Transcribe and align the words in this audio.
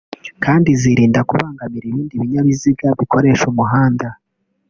kandi 0.43 0.69
zirinda 0.81 1.19
kubangamira 1.29 1.85
ibindi 1.87 2.13
binyabiziga 2.21 2.87
bikoresha 2.99 3.43
umuhanda 3.53 4.07